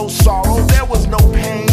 [0.00, 1.68] no sorrow, there was no pain.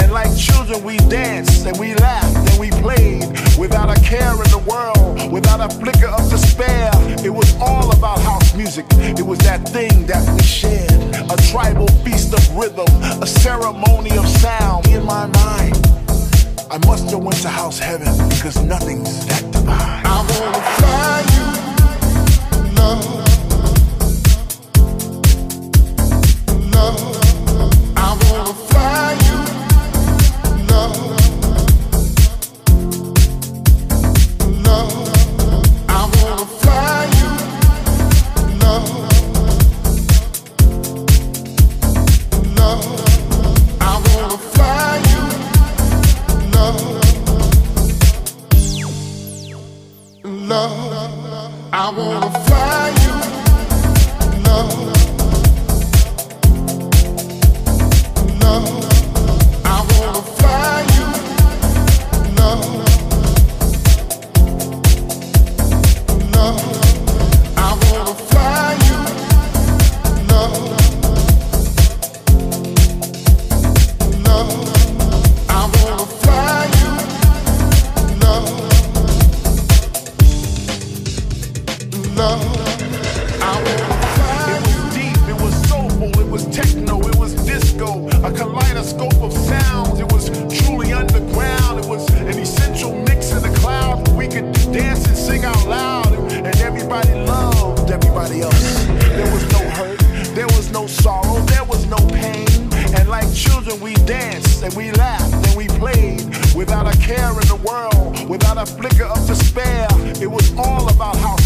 [0.00, 3.24] And like children, we danced and we laughed and we played
[3.58, 6.90] without a care in the world, without a flicker of despair.
[7.24, 8.86] It was all about house music.
[9.20, 10.92] It was that thing that we shared.
[11.34, 12.86] A tribal feast of rhythm,
[13.20, 14.86] a ceremony of sound.
[14.86, 15.74] In my mind,
[16.70, 20.06] I must have went to house heaven because nothing's that divine.
[20.06, 21.46] I wanna find you,
[22.78, 23.02] love,
[26.74, 27.11] love.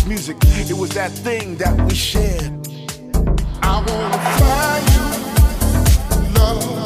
[0.06, 0.36] music.
[0.42, 2.52] It was that thing that we shared.
[3.62, 6.85] I wanna find you, love.